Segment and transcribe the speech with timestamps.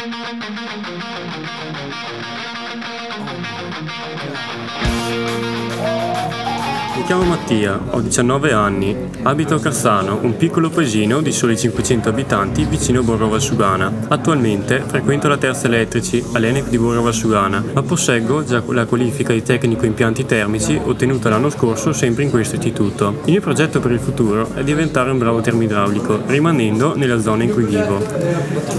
[0.00, 0.28] Oh,
[6.98, 7.08] Carito.
[7.08, 12.64] chiamo Mattia, ho 19 anni, abito a Cassano, un piccolo paesino di soli 500 abitanti
[12.64, 13.90] vicino a Borgo Valsugana.
[14.08, 19.42] Attualmente frequento la terza elettrici all'ENEC di Borgo Valsugana, ma posseggo già la qualifica di
[19.42, 23.20] tecnico impianti termici ottenuta l'anno scorso sempre in questo istituto.
[23.24, 27.54] Il mio progetto per il futuro è diventare un bravo termoidraulico, rimanendo nella zona in
[27.54, 28.04] cui vivo.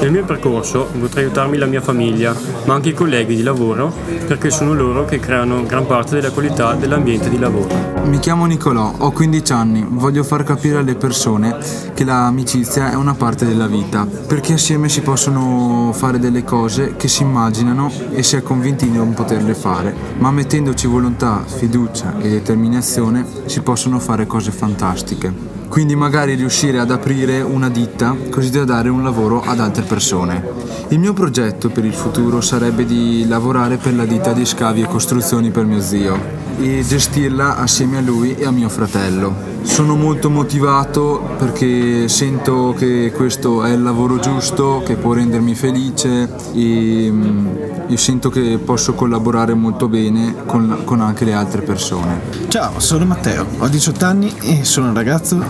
[0.01, 3.91] Nel mio percorso potrei aiutarmi la mia famiglia, ma anche i colleghi di lavoro,
[4.27, 8.07] perché sono loro che creano gran parte della qualità dell'ambiente di lavoro.
[8.09, 11.57] Mi chiamo Nicolò, ho 15 anni, voglio far capire alle persone
[11.93, 17.07] che l'amicizia è una parte della vita, perché assieme si possono fare delle cose che
[17.07, 22.29] si immaginano e si è convinti di non poterle fare, ma mettendoci volontà, fiducia e
[22.29, 28.65] determinazione si possono fare cose fantastiche quindi magari riuscire ad aprire una ditta così da
[28.65, 30.43] dare un lavoro ad altre persone.
[30.89, 34.87] Il mio progetto per il futuro sarebbe di lavorare per la ditta di scavi e
[34.87, 39.47] costruzioni per mio zio e gestirla assieme a lui e a mio fratello.
[39.61, 46.29] Sono molto motivato perché sento che questo è il lavoro giusto, che può rendermi felice
[46.53, 47.47] e mm,
[47.87, 52.21] io sento che posso collaborare molto bene con, con anche le altre persone.
[52.47, 55.43] Ciao, sono Matteo, ho 18 anni e sono un ragazzo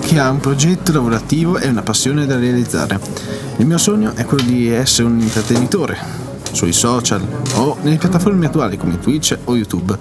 [0.00, 2.98] che ha un progetto lavorativo e una passione da realizzare.
[3.58, 6.25] Il mio sogno è quello di essere un intrattenitore,
[6.56, 7.20] sui social
[7.56, 9.96] o nelle piattaforme attuali come Twitch o YouTube.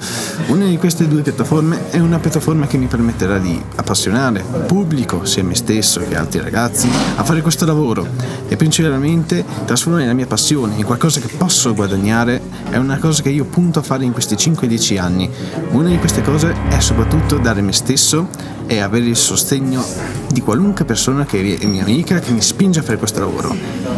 [0.48, 5.26] Una di queste due piattaforme è una piattaforma che mi permetterà di appassionare il pubblico,
[5.26, 8.08] sia me stesso che altri ragazzi, a fare questo lavoro
[8.48, 13.30] e principalmente trasformare la mia passione in qualcosa che posso guadagnare è una cosa che
[13.30, 15.30] io punto a fare in questi 5-10 anni.
[15.72, 18.30] Una di queste cose è soprattutto dare me stesso
[18.66, 19.84] e avere il sostegno
[20.32, 23.56] di qualunque persona che è mia amica che mi spinge a fare questo lavoro.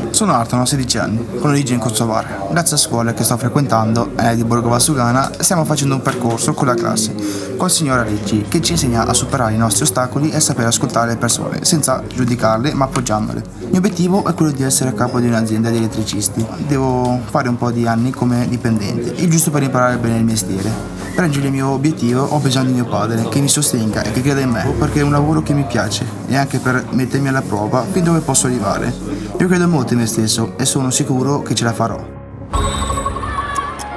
[0.09, 2.46] Sono Arton, ho 16 anni, con origine in Kosovar.
[2.49, 6.67] Grazie a scuola che sto frequentando, è di Borgo Valsugana, stiamo facendo un percorso con
[6.67, 7.13] la classe,
[7.57, 11.17] col signor Ricci, che ci insegna a superare i nostri ostacoli e sapere ascoltare le
[11.17, 13.43] persone, senza giudicarle ma appoggiandole.
[13.59, 16.45] Il mio obiettivo è quello di essere a capo di un'azienda di elettricisti.
[16.67, 20.71] Devo fare un po' di anni come dipendente, il giusto per imparare bene il mestiere.
[21.13, 24.21] Per raggiungere il mio obiettivo ho bisogno di mio padre che mi sostenga e che
[24.21, 27.41] creda in me, perché è un lavoro che mi piace e anche per mettermi alla
[27.41, 28.93] prova fin dove posso arrivare.
[29.37, 32.16] Io credo molto in me stesso e sono sicuro che ce la farò.